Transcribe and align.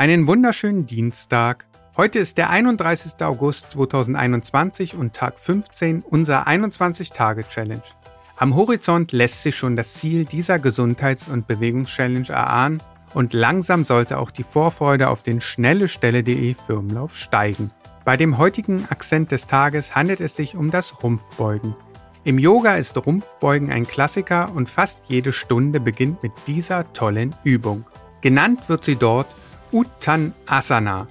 Einen 0.00 0.28
wunderschönen 0.28 0.86
Dienstag. 0.86 1.66
Heute 1.96 2.20
ist 2.20 2.38
der 2.38 2.50
31. 2.50 3.20
August 3.20 3.72
2021 3.72 4.94
und 4.94 5.12
Tag 5.12 5.40
15 5.40 6.02
unserer 6.02 6.46
21-Tage-Challenge. 6.46 7.82
Am 8.36 8.54
Horizont 8.54 9.10
lässt 9.10 9.42
sich 9.42 9.56
schon 9.56 9.74
das 9.74 9.94
Ziel 9.94 10.24
dieser 10.24 10.60
Gesundheits- 10.60 11.26
und 11.26 11.48
Bewegungschallenge 11.48 12.28
erahnen 12.28 12.80
und 13.12 13.32
langsam 13.32 13.82
sollte 13.82 14.18
auch 14.18 14.30
die 14.30 14.44
Vorfreude 14.44 15.08
auf 15.08 15.24
den 15.24 15.40
schnellestelle.de 15.40 16.54
Firmenlauf 16.54 17.16
steigen. 17.16 17.72
Bei 18.04 18.16
dem 18.16 18.38
heutigen 18.38 18.86
Akzent 18.90 19.32
des 19.32 19.48
Tages 19.48 19.96
handelt 19.96 20.20
es 20.20 20.36
sich 20.36 20.54
um 20.54 20.70
das 20.70 21.02
Rumpfbeugen. 21.02 21.74
Im 22.22 22.38
Yoga 22.38 22.76
ist 22.76 22.96
Rumpfbeugen 23.04 23.72
ein 23.72 23.84
Klassiker 23.84 24.52
und 24.54 24.70
fast 24.70 25.00
jede 25.08 25.32
Stunde 25.32 25.80
beginnt 25.80 26.22
mit 26.22 26.30
dieser 26.46 26.92
tollen 26.92 27.34
Übung. 27.42 27.84
Genannt 28.20 28.68
wird 28.68 28.84
sie 28.84 28.96
dort 28.96 29.26
Uttanasana. 29.72 31.06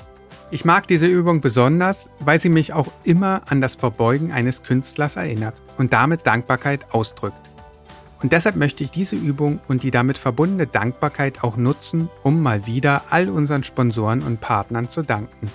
Ich 0.50 0.64
mag 0.64 0.88
diese 0.88 1.08
Übung 1.08 1.42
besonders, 1.42 2.10
weil 2.20 2.40
sie 2.40 2.50
mich 2.50 2.72
auch 2.72 2.88
immer 3.04 3.42
an 3.48 3.60
das 3.60 3.76
Verbeugen 3.76 4.32
eines 4.32 4.64
Künstlers 4.64 5.18
erinnert 5.18 5.56
und 5.78 5.92
damit 5.92 6.26
Dankbarkeit 6.26 6.94
ausdrückt. 6.94 7.36
Und 8.22 8.32
deshalb 8.32 8.56
möchte 8.56 8.84
ich 8.84 8.92
diese 8.92 9.16
Übung 9.16 9.60
und 9.68 9.84
die 9.84 9.92
damit 9.92 10.18
verbundene 10.18 10.66
Dankbarkeit 10.66 11.44
auch 11.44 11.58
nutzen, 11.58 12.10
um 12.24 12.42
mal 12.42 12.66
wieder 12.66 13.04
all 13.10 13.30
unseren 13.30 13.64
Sponsoren 13.64 14.22
und 14.24 14.42
Partnern 14.42 14.90
zu 14.90 15.04
danken. 15.04 15.52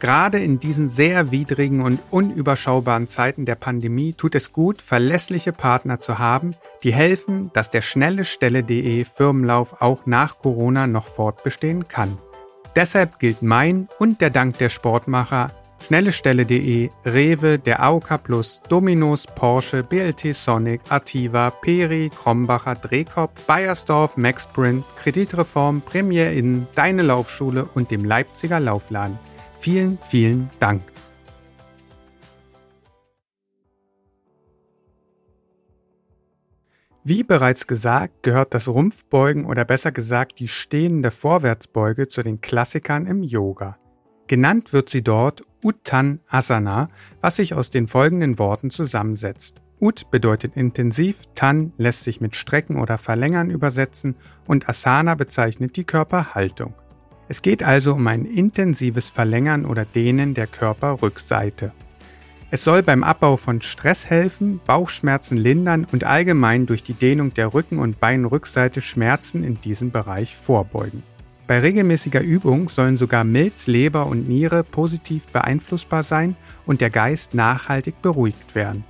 Gerade 0.00 0.38
in 0.38 0.60
diesen 0.60 0.88
sehr 0.88 1.32
widrigen 1.32 1.80
und 1.80 1.98
unüberschaubaren 2.10 3.08
Zeiten 3.08 3.44
der 3.44 3.56
Pandemie 3.56 4.14
tut 4.14 4.36
es 4.36 4.52
gut, 4.52 4.80
verlässliche 4.80 5.52
Partner 5.52 5.98
zu 5.98 6.20
haben, 6.20 6.54
die 6.84 6.94
helfen, 6.94 7.50
dass 7.52 7.70
der 7.70 7.82
schnelle 7.82 8.24
Stelle.de 8.24 9.04
Firmenlauf 9.04 9.82
auch 9.82 10.06
nach 10.06 10.38
Corona 10.38 10.86
noch 10.86 11.06
fortbestehen 11.06 11.88
kann. 11.88 12.16
Deshalb 12.78 13.18
gilt 13.18 13.42
mein 13.42 13.88
und 13.98 14.20
der 14.20 14.30
Dank 14.30 14.58
der 14.58 14.68
Sportmacher 14.68 15.50
Schnellestelle.de, 15.84 16.90
Rewe, 17.04 17.58
der 17.58 17.82
AOK 17.82 18.22
Plus, 18.22 18.62
Dominos, 18.68 19.26
Porsche, 19.26 19.82
BLT 19.82 20.32
Sonic, 20.32 20.80
Ativa, 20.88 21.50
Peri, 21.50 22.08
Krombacher, 22.16 22.76
Drehkopf, 22.76 23.46
Bayersdorf, 23.46 24.16
Maxprint, 24.16 24.84
Kreditreform, 24.94 25.80
Premier 25.80 26.30
Inn, 26.30 26.68
Deine 26.76 27.02
Laufschule 27.02 27.68
und 27.74 27.90
dem 27.90 28.04
Leipziger 28.04 28.60
Laufladen. 28.60 29.18
Vielen, 29.58 29.98
vielen 30.08 30.48
Dank. 30.60 30.82
Wie 37.04 37.22
bereits 37.22 37.66
gesagt, 37.66 38.22
gehört 38.22 38.54
das 38.54 38.68
Rumpfbeugen 38.68 39.46
oder 39.46 39.64
besser 39.64 39.92
gesagt 39.92 40.40
die 40.40 40.48
stehende 40.48 41.10
Vorwärtsbeuge 41.10 42.08
zu 42.08 42.22
den 42.22 42.40
Klassikern 42.40 43.06
im 43.06 43.22
Yoga. 43.22 43.78
Genannt 44.26 44.72
wird 44.72 44.90
sie 44.90 45.02
dort 45.02 45.42
Uttanasana, 45.64 46.90
was 47.20 47.36
sich 47.36 47.54
aus 47.54 47.70
den 47.70 47.88
folgenden 47.88 48.38
Worten 48.38 48.70
zusammensetzt. 48.70 49.62
Ut 49.80 50.10
bedeutet 50.10 50.56
intensiv, 50.56 51.16
Tan 51.34 51.72
lässt 51.78 52.02
sich 52.02 52.20
mit 52.20 52.34
Strecken 52.34 52.78
oder 52.78 52.98
Verlängern 52.98 53.48
übersetzen 53.48 54.16
und 54.46 54.68
Asana 54.68 55.14
bezeichnet 55.14 55.76
die 55.76 55.84
Körperhaltung. 55.84 56.74
Es 57.28 57.42
geht 57.42 57.62
also 57.62 57.94
um 57.94 58.06
ein 58.06 58.24
intensives 58.24 59.08
Verlängern 59.08 59.66
oder 59.66 59.84
Dehnen 59.84 60.34
der 60.34 60.46
Körperrückseite. 60.46 61.72
Es 62.50 62.64
soll 62.64 62.82
beim 62.82 63.04
Abbau 63.04 63.36
von 63.36 63.60
Stress 63.60 64.08
helfen, 64.08 64.60
Bauchschmerzen 64.66 65.36
lindern 65.36 65.86
und 65.92 66.04
allgemein 66.04 66.64
durch 66.64 66.82
die 66.82 66.94
Dehnung 66.94 67.34
der 67.34 67.52
Rücken- 67.52 67.78
und 67.78 68.00
Beinrückseite 68.00 68.80
Schmerzen 68.80 69.44
in 69.44 69.60
diesem 69.60 69.90
Bereich 69.90 70.34
vorbeugen. 70.34 71.02
Bei 71.46 71.60
regelmäßiger 71.60 72.22
Übung 72.22 72.70
sollen 72.70 72.96
sogar 72.96 73.24
Milz, 73.24 73.66
Leber 73.66 74.06
und 74.06 74.28
Niere 74.28 74.64
positiv 74.64 75.26
beeinflussbar 75.26 76.02
sein 76.02 76.36
und 76.64 76.80
der 76.80 76.88
Geist 76.88 77.34
nachhaltig 77.34 78.00
beruhigt 78.00 78.54
werden. 78.54 78.84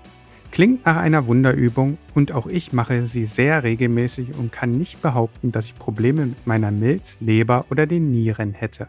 Klingt 0.53 0.87
nach 0.87 0.97
einer 0.97 1.27
Wunderübung 1.27 1.99
und 2.15 2.33
auch 2.33 2.47
ich 2.47 2.73
mache 2.73 3.09
sie 3.09 3.25
sehr 3.25 3.65
regelmäßig 3.65 4.37
und 4.39 4.53
kann 4.53 4.79
nicht 4.79 5.03
behaupten, 5.03 5.51
dass 5.51 5.67
ich 5.67 5.75
Probleme 5.75 6.27
mit 6.27 6.47
meiner 6.47 6.71
Milz, 6.71 7.17
Leber 7.19 7.67
oder 7.71 7.87
den 7.87 8.13
Nieren 8.13 8.55
hätte. 8.55 8.87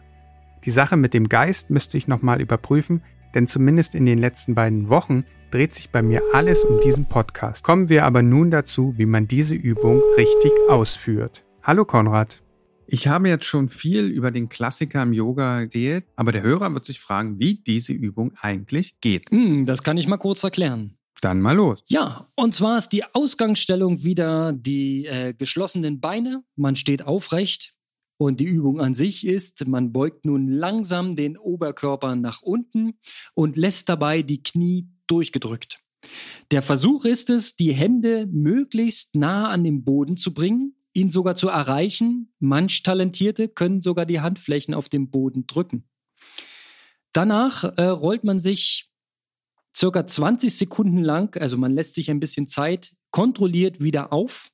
Die 0.64 0.70
Sache 0.70 0.96
mit 0.96 1.12
dem 1.12 1.28
Geist 1.28 1.70
müsste 1.70 1.96
ich 1.96 2.06
nochmal 2.06 2.40
überprüfen, 2.40 3.02
denn 3.34 3.46
zumindest 3.46 3.94
in 3.94 4.06
den 4.06 4.18
letzten 4.18 4.54
beiden 4.54 4.88
Wochen 4.88 5.24
dreht 5.50 5.74
sich 5.74 5.90
bei 5.90 6.02
mir 6.02 6.22
alles 6.32 6.62
um 6.62 6.80
diesen 6.80 7.06
Podcast. 7.06 7.64
Kommen 7.64 7.88
wir 7.88 8.04
aber 8.04 8.22
nun 8.22 8.50
dazu, 8.50 8.94
wie 8.96 9.06
man 9.06 9.26
diese 9.26 9.54
Übung 9.54 10.02
richtig 10.16 10.52
ausführt. 10.68 11.44
Hallo 11.62 11.84
Konrad. 11.84 12.42
Ich 12.86 13.06
habe 13.06 13.28
jetzt 13.28 13.44
schon 13.44 13.68
viel 13.68 14.06
über 14.06 14.30
den 14.30 14.48
Klassiker 14.48 15.02
im 15.02 15.12
Yoga 15.12 15.60
erzählt, 15.60 16.04
aber 16.16 16.32
der 16.32 16.42
Hörer 16.42 16.72
wird 16.74 16.84
sich 16.84 16.98
fragen, 16.98 17.38
wie 17.38 17.54
diese 17.54 17.92
Übung 17.92 18.32
eigentlich 18.40 19.00
geht. 19.00 19.30
Hm, 19.30 19.64
das 19.64 19.82
kann 19.82 19.96
ich 19.96 20.08
mal 20.08 20.16
kurz 20.16 20.42
erklären. 20.42 20.96
Dann 21.20 21.40
mal 21.40 21.54
los. 21.54 21.84
Ja, 21.86 22.26
und 22.34 22.54
zwar 22.54 22.78
ist 22.78 22.88
die 22.88 23.04
Ausgangsstellung 23.12 24.02
wieder 24.02 24.52
die 24.52 25.06
äh, 25.06 25.34
geschlossenen 25.34 26.00
Beine. 26.00 26.42
Man 26.56 26.76
steht 26.76 27.02
aufrecht 27.02 27.74
und 28.20 28.38
die 28.38 28.44
Übung 28.44 28.82
an 28.82 28.94
sich 28.94 29.26
ist, 29.26 29.66
man 29.66 29.92
beugt 29.92 30.26
nun 30.26 30.46
langsam 30.46 31.16
den 31.16 31.38
Oberkörper 31.38 32.16
nach 32.16 32.42
unten 32.42 32.98
und 33.32 33.56
lässt 33.56 33.88
dabei 33.88 34.20
die 34.20 34.42
Knie 34.42 34.90
durchgedrückt. 35.06 35.78
Der 36.50 36.60
Versuch 36.60 37.06
ist 37.06 37.30
es, 37.30 37.56
die 37.56 37.72
Hände 37.72 38.26
möglichst 38.26 39.14
nah 39.14 39.48
an 39.48 39.64
den 39.64 39.84
Boden 39.84 40.18
zu 40.18 40.34
bringen, 40.34 40.76
ihn 40.92 41.10
sogar 41.10 41.34
zu 41.34 41.48
erreichen. 41.48 42.30
Manch 42.40 42.82
Talentierte 42.82 43.48
können 43.48 43.80
sogar 43.80 44.04
die 44.04 44.20
Handflächen 44.20 44.74
auf 44.74 44.90
dem 44.90 45.08
Boden 45.08 45.46
drücken. 45.46 45.88
Danach 47.14 47.64
äh, 47.78 47.84
rollt 47.84 48.24
man 48.24 48.38
sich 48.38 48.90
circa 49.74 50.06
20 50.06 50.54
Sekunden 50.54 51.02
lang, 51.02 51.40
also 51.40 51.56
man 51.56 51.72
lässt 51.72 51.94
sich 51.94 52.10
ein 52.10 52.20
bisschen 52.20 52.48
Zeit, 52.48 52.92
kontrolliert 53.12 53.80
wieder 53.80 54.12
auf. 54.12 54.50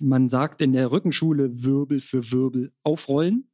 Man 0.00 0.28
sagt 0.28 0.60
in 0.60 0.72
der 0.72 0.90
Rückenschule 0.90 1.62
Wirbel 1.62 2.00
für 2.00 2.30
Wirbel 2.30 2.72
aufrollen 2.82 3.50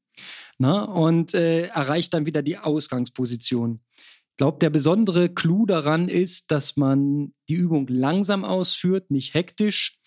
na, 0.59 0.85
und 0.85 1.35
äh, 1.35 1.67
erreicht 1.67 2.15
dann 2.15 2.27
wieder 2.27 2.43
die 2.43 2.59
Ausgangsposition. 2.59 3.81
Ich 3.97 4.37
glaube, 4.39 4.59
der 4.59 4.71
besondere 4.71 5.31
Clou 5.31 5.67
daran 5.67 6.09
ist, 6.09 6.51
dass 6.51 6.77
man 6.77 7.33
die 7.49 7.55
Übung 7.55 7.87
langsam 7.89 8.45
ausführt, 8.45 9.11
nicht 9.11 9.35
hektisch 9.35 9.99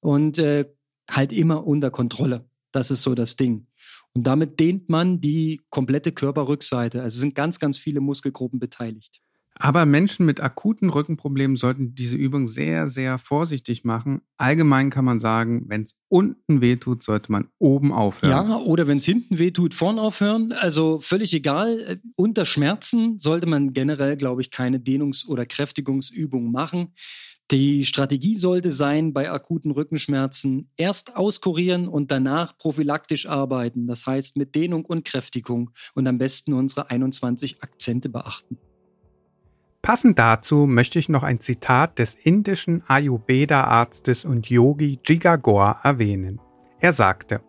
und 0.00 0.38
äh, 0.38 0.66
halt 1.10 1.32
immer 1.32 1.66
unter 1.66 1.90
Kontrolle. 1.90 2.48
Das 2.72 2.90
ist 2.90 3.02
so 3.02 3.14
das 3.14 3.36
Ding. 3.36 3.66
Und 4.12 4.24
damit 4.24 4.60
dehnt 4.60 4.88
man 4.88 5.20
die 5.20 5.60
komplette 5.70 6.12
Körperrückseite. 6.12 7.02
Also 7.02 7.18
sind 7.18 7.34
ganz, 7.34 7.58
ganz 7.58 7.78
viele 7.78 8.00
Muskelgruppen 8.00 8.58
beteiligt. 8.58 9.20
Aber 9.54 9.84
Menschen 9.84 10.24
mit 10.24 10.40
akuten 10.40 10.88
Rückenproblemen 10.88 11.56
sollten 11.56 11.94
diese 11.94 12.16
Übung 12.16 12.48
sehr, 12.48 12.88
sehr 12.88 13.18
vorsichtig 13.18 13.84
machen. 13.84 14.22
Allgemein 14.38 14.88
kann 14.88 15.04
man 15.04 15.20
sagen, 15.20 15.64
wenn 15.68 15.82
es 15.82 15.94
unten 16.08 16.62
wehtut, 16.62 17.02
sollte 17.02 17.30
man 17.30 17.48
oben 17.58 17.92
aufhören. 17.92 18.48
Ja, 18.48 18.56
oder 18.56 18.86
wenn 18.86 18.96
es 18.96 19.04
hinten 19.04 19.38
wehtut, 19.38 19.74
vorn 19.74 19.98
aufhören. 19.98 20.52
Also 20.52 20.98
völlig 21.00 21.34
egal. 21.34 22.00
Unter 22.16 22.46
Schmerzen 22.46 23.18
sollte 23.18 23.46
man 23.46 23.74
generell, 23.74 24.16
glaube 24.16 24.40
ich, 24.40 24.50
keine 24.50 24.78
Dehnungs- 24.78 25.26
oder 25.26 25.44
Kräftigungsübung 25.44 26.50
machen. 26.50 26.94
Die 27.50 27.84
Strategie 27.84 28.36
sollte 28.36 28.70
sein, 28.70 29.12
bei 29.12 29.30
akuten 29.30 29.72
Rückenschmerzen 29.72 30.70
erst 30.76 31.16
auskurieren 31.16 31.88
und 31.88 32.12
danach 32.12 32.56
prophylaktisch 32.56 33.26
arbeiten. 33.26 33.88
Das 33.88 34.06
heißt 34.06 34.36
mit 34.36 34.54
Dehnung 34.54 34.84
und 34.84 35.04
Kräftigung 35.04 35.70
und 35.94 36.06
am 36.06 36.16
besten 36.16 36.52
unsere 36.52 36.90
21 36.90 37.62
Akzente 37.62 38.08
beachten. 38.08 38.56
Passend 39.82 40.18
dazu 40.18 40.66
möchte 40.66 40.98
ich 40.98 41.08
noch 41.08 41.22
ein 41.22 41.40
Zitat 41.40 41.98
des 41.98 42.14
indischen 42.14 42.82
Ayurveda-Arztes 42.86 44.26
und 44.26 44.50
Yogi 44.50 44.98
Jiga 45.06 45.36
Gore 45.36 45.76
erwähnen. 45.82 46.38
Er 46.80 46.92
sagte, 46.92 47.40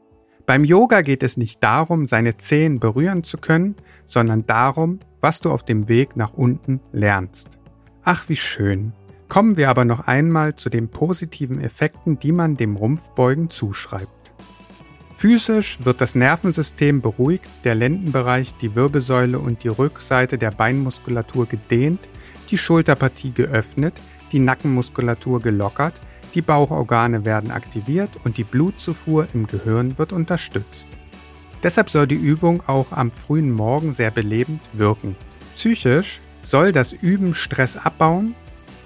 beim 0.46 0.64
Yoga 0.64 1.02
geht 1.02 1.24
es 1.24 1.36
nicht 1.36 1.62
darum, 1.62 2.08
seine 2.08 2.38
Zehen 2.38 2.80
berühren 2.80 3.24
zu 3.24 3.38
können, 3.38 3.76
sondern 4.06 4.46
darum, 4.46 5.00
was 5.20 5.42
du 5.42 5.52
auf 5.52 5.64
dem 5.64 5.90
Weg 5.90 6.16
nach 6.16 6.34
unten 6.34 6.80
lernst. 6.94 7.60
Ach, 8.04 8.30
wie 8.30 8.38
schön. 8.38 8.94
Kommen 9.28 9.58
wir 9.58 9.70
aber 9.70 9.86
noch 9.86 10.08
einmal 10.08 10.56
zu 10.56 10.70
den 10.70 10.90
positiven 10.90 11.62
Effekten, 11.62 12.18
die 12.18 12.32
man 12.32 12.56
dem 12.56 12.78
Rumpfbeugen 12.78 13.50
zuschreibt. 13.50 14.32
Physisch 15.16 15.80
wird 15.84 16.02
das 16.02 16.16
Nervensystem 16.16 17.02
beruhigt, 17.02 17.50
der 17.64 17.76
Lendenbereich, 17.76 18.56
die 18.56 18.74
Wirbelsäule 18.74 19.38
und 19.38 19.64
die 19.64 19.68
Rückseite 19.68 20.38
der 20.38 20.52
Beinmuskulatur 20.52 21.46
gedehnt 21.46 22.00
die 22.52 22.58
Schulterpartie 22.58 23.32
geöffnet, 23.32 23.94
die 24.32 24.40
Nackenmuskulatur 24.40 25.42
gelockert, 25.42 25.94
die 26.36 26.42
Bauchorgane 26.42 27.26
werden 27.26 27.52
aktiviert 27.52 28.10
und 28.24 28.38
die 28.38 28.44
Blutzufuhr 28.44 29.28
im 29.34 29.48
Gehirn 29.48 29.98
wird 29.98 30.14
unterstützt. 30.14 30.86
Deshalb 31.64 31.90
soll 31.90 32.08
die 32.08 32.16
Übung 32.16 32.64
auch 32.68 32.92
am 32.92 33.12
frühen 33.12 33.52
Morgen 33.52 33.94
sehr 33.94 34.12
belebend 34.12 34.62
wirken. 34.74 35.16
Psychisch 35.56 36.20
soll 36.42 36.72
das 36.72 36.92
Üben 36.92 37.36
Stress 37.36 37.78
abbauen, 37.78 38.36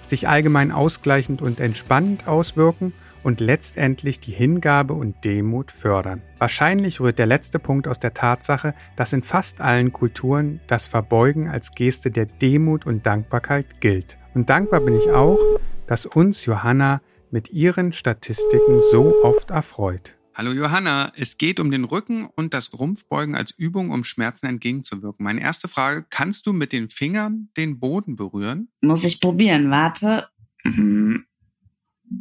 sich 0.07 0.27
allgemein 0.27 0.71
ausgleichend 0.71 1.41
und 1.41 1.59
entspannend 1.59 2.27
auswirken 2.27 2.93
und 3.25 3.39
letztendlich 3.39 4.19
die 4.19 4.31
Hingabe 4.31 4.93
und 4.93 5.25
Demut 5.25 5.71
fördern. 5.71 6.21
Wahrscheinlich 6.37 6.99
rührt 6.99 7.17
der 7.17 7.25
letzte 7.25 7.57
Punkt 7.57 7.87
aus 7.87 7.99
der 7.99 8.13
Tatsache, 8.13 8.75
dass 8.95 9.13
in 9.13 9.23
fast 9.23 9.61
allen 9.61 9.91
Kulturen 9.91 10.61
das 10.67 10.85
Verbeugen 10.85 11.49
als 11.49 11.71
Geste 11.71 12.11
der 12.11 12.27
Demut 12.27 12.85
und 12.85 13.03
Dankbarkeit 13.07 13.81
gilt. 13.81 14.19
Und 14.35 14.51
dankbar 14.51 14.81
bin 14.81 14.95
ich 14.95 15.09
auch, 15.09 15.39
dass 15.87 16.05
uns 16.05 16.45
Johanna 16.45 17.01
mit 17.31 17.49
ihren 17.49 17.93
Statistiken 17.93 18.83
so 18.91 19.15
oft 19.23 19.49
erfreut. 19.49 20.15
Hallo 20.35 20.51
Johanna, 20.51 21.11
es 21.15 21.37
geht 21.37 21.59
um 21.59 21.71
den 21.71 21.85
Rücken 21.85 22.27
und 22.35 22.53
das 22.53 22.77
Rumpfbeugen 22.77 23.33
als 23.33 23.51
Übung, 23.57 23.89
um 23.89 24.03
Schmerzen 24.03 24.45
entgegenzuwirken. 24.45 25.23
Meine 25.23 25.41
erste 25.41 25.67
Frage, 25.67 26.05
kannst 26.11 26.45
du 26.45 26.53
mit 26.53 26.73
den 26.73 26.89
Fingern 26.89 27.49
den 27.57 27.79
Boden 27.79 28.17
berühren? 28.17 28.67
Muss 28.81 29.03
ich 29.03 29.19
probieren, 29.19 29.71
warte. 29.71 30.27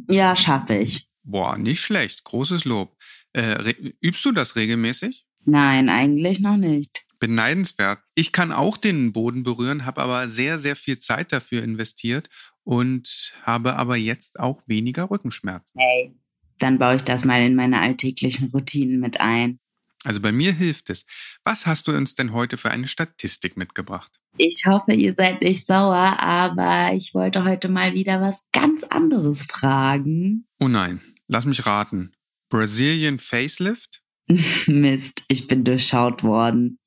Ja, 0.09 0.35
schaffe 0.35 0.75
ich. 0.77 1.07
Boah, 1.23 1.57
nicht 1.57 1.81
schlecht, 1.81 2.23
großes 2.23 2.65
Lob. 2.65 2.97
Äh, 3.33 3.73
übst 4.01 4.23
du 4.25 4.31
das 4.31 4.55
regelmäßig? 4.55 5.25
Nein, 5.45 5.89
eigentlich 5.89 6.39
noch 6.39 6.57
nicht. 6.57 7.05
Beneidenswert. 7.19 7.99
Ich 8.13 8.31
kann 8.31 8.51
auch 8.51 8.77
den 8.77 9.13
Boden 9.13 9.43
berühren, 9.43 9.85
habe 9.85 10.01
aber 10.01 10.27
sehr, 10.27 10.59
sehr 10.59 10.75
viel 10.75 10.99
Zeit 10.99 11.31
dafür 11.31 11.63
investiert 11.63 12.29
und 12.63 13.33
habe 13.43 13.75
aber 13.77 13.95
jetzt 13.95 14.39
auch 14.39 14.61
weniger 14.67 15.09
Rückenschmerzen. 15.09 15.79
Hey, 15.79 16.13
dann 16.59 16.77
baue 16.77 16.97
ich 16.97 17.03
das 17.03 17.25
mal 17.25 17.41
in 17.41 17.55
meine 17.55 17.81
alltäglichen 17.81 18.49
Routinen 18.51 18.99
mit 18.99 19.19
ein. 19.21 19.59
Also 20.05 20.21
bei 20.21 20.31
mir 20.31 20.53
hilft 20.53 20.89
es. 20.89 21.05
Was 21.43 21.65
hast 21.65 21.87
du 21.87 21.91
uns 21.91 22.15
denn 22.15 22.31
heute 22.31 22.57
für 22.57 22.71
eine 22.71 22.87
Statistik 22.87 23.57
mitgebracht? 23.57 24.11
Ich 24.37 24.63
hoffe, 24.67 24.93
ihr 24.93 25.15
seid 25.15 25.41
nicht 25.41 25.65
sauer, 25.65 26.19
aber 26.19 26.93
ich 26.93 27.13
wollte 27.13 27.43
heute 27.43 27.69
mal 27.69 27.93
wieder 27.93 28.21
was 28.21 28.47
ganz 28.51 28.83
anderes 28.83 29.43
fragen. 29.43 30.45
Oh 30.59 30.67
nein, 30.67 31.01
lass 31.27 31.45
mich 31.45 31.65
raten. 31.65 32.13
Brazilian 32.49 33.19
Facelift? 33.19 34.03
Mist, 34.67 35.23
ich 35.27 35.47
bin 35.47 35.63
durchschaut 35.63 36.23
worden. 36.23 36.79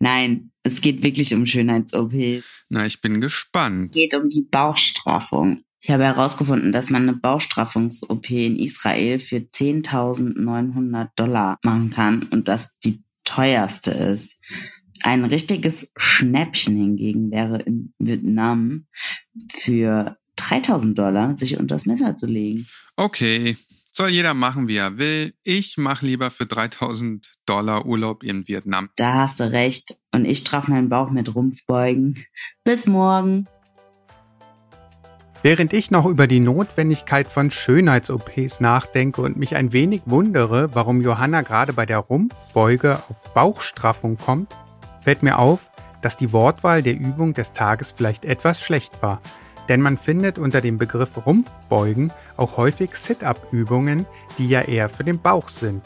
Nein, 0.00 0.50
es 0.62 0.80
geht 0.80 1.02
wirklich 1.02 1.34
um 1.34 1.46
Schönheits-OP. 1.46 2.42
Na, 2.68 2.84
ich 2.84 3.00
bin 3.00 3.20
gespannt. 3.20 3.90
Es 3.90 3.94
geht 3.94 4.14
um 4.14 4.28
die 4.28 4.42
Bauchstraffung. 4.42 5.62
Ich 5.80 5.90
habe 5.90 6.04
herausgefunden, 6.04 6.72
dass 6.72 6.90
man 6.90 7.02
eine 7.02 7.12
Bauchstraffungs-OP 7.14 8.30
in 8.30 8.58
Israel 8.58 9.20
für 9.20 9.36
10.900 9.36 11.08
Dollar 11.14 11.58
machen 11.62 11.90
kann 11.90 12.24
und 12.24 12.48
das 12.48 12.78
die 12.80 13.02
teuerste 13.24 13.92
ist. 13.92 14.42
Ein 15.02 15.24
richtiges 15.24 15.92
Schnäppchen 15.96 16.76
hingegen 16.76 17.30
wäre 17.30 17.62
in 17.62 17.94
Vietnam 17.98 18.86
für 19.52 20.16
3.000 20.38 20.94
Dollar 20.94 21.36
sich 21.36 21.58
unter 21.58 21.76
das 21.76 21.86
Messer 21.86 22.16
zu 22.16 22.26
legen. 22.26 22.66
Okay, 22.96 23.56
soll 23.92 24.10
jeder 24.10 24.34
machen, 24.34 24.68
wie 24.68 24.76
er 24.76 24.98
will. 24.98 25.34
Ich 25.44 25.76
mache 25.76 26.06
lieber 26.06 26.30
für 26.30 26.46
3000 26.46 27.32
Dollar 27.46 27.86
Urlaub 27.86 28.22
in 28.22 28.48
Vietnam. 28.48 28.90
Da 28.96 29.14
hast 29.14 29.40
du 29.40 29.50
recht. 29.52 29.98
Und 30.12 30.24
ich 30.24 30.38
straff 30.38 30.68
meinen 30.68 30.88
Bauch 30.88 31.10
mit 31.10 31.34
Rumpfbeugen. 31.34 32.24
Bis 32.64 32.86
morgen. 32.86 33.46
Während 35.40 35.72
ich 35.72 35.92
noch 35.92 36.04
über 36.06 36.26
die 36.26 36.40
Notwendigkeit 36.40 37.28
von 37.28 37.52
Schönheits-OPs 37.52 38.58
nachdenke 38.58 39.22
und 39.22 39.36
mich 39.36 39.54
ein 39.54 39.72
wenig 39.72 40.02
wundere, 40.06 40.74
warum 40.74 41.00
Johanna 41.00 41.42
gerade 41.42 41.72
bei 41.72 41.86
der 41.86 41.98
Rumpfbeuge 41.98 42.98
auf 43.08 43.22
Bauchstraffung 43.34 44.18
kommt, 44.18 44.56
fällt 45.00 45.22
mir 45.22 45.38
auf, 45.38 45.70
dass 46.02 46.16
die 46.16 46.32
Wortwahl 46.32 46.82
der 46.82 46.94
Übung 46.94 47.34
des 47.34 47.52
Tages 47.52 47.92
vielleicht 47.92 48.24
etwas 48.24 48.60
schlecht 48.60 49.00
war, 49.00 49.20
denn 49.68 49.80
man 49.80 49.96
findet 49.96 50.40
unter 50.40 50.60
dem 50.60 50.76
Begriff 50.76 51.10
Rumpfbeugen 51.24 52.12
auch 52.36 52.56
häufig 52.56 52.96
Sit-up-Übungen, 52.96 54.06
die 54.38 54.48
ja 54.48 54.62
eher 54.62 54.88
für 54.88 55.04
den 55.04 55.20
Bauch 55.20 55.50
sind. 55.50 55.84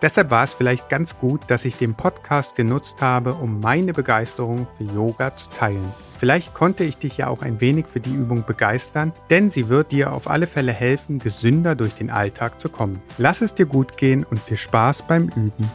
Deshalb 0.00 0.30
war 0.30 0.44
es 0.44 0.54
vielleicht 0.54 0.88
ganz 0.88 1.18
gut, 1.18 1.42
dass 1.48 1.64
ich 1.64 1.76
den 1.76 1.94
Podcast 1.94 2.54
genutzt 2.54 3.00
habe, 3.00 3.34
um 3.34 3.60
meine 3.60 3.92
Begeisterung 3.92 4.68
für 4.76 4.84
Yoga 4.84 5.34
zu 5.34 5.48
teilen. 5.50 5.92
Vielleicht 6.22 6.54
konnte 6.54 6.84
ich 6.84 6.98
dich 6.98 7.16
ja 7.16 7.26
auch 7.26 7.42
ein 7.42 7.60
wenig 7.60 7.86
für 7.88 7.98
die 7.98 8.14
Übung 8.14 8.44
begeistern, 8.46 9.12
denn 9.28 9.50
sie 9.50 9.68
wird 9.68 9.90
dir 9.90 10.12
auf 10.12 10.30
alle 10.30 10.46
Fälle 10.46 10.70
helfen, 10.70 11.18
gesünder 11.18 11.74
durch 11.74 11.94
den 11.94 12.10
Alltag 12.10 12.60
zu 12.60 12.68
kommen. 12.68 13.02
Lass 13.18 13.40
es 13.40 13.56
dir 13.56 13.66
gut 13.66 13.96
gehen 13.96 14.22
und 14.22 14.38
viel 14.38 14.56
Spaß 14.56 15.02
beim 15.08 15.24
Üben. 15.30 15.68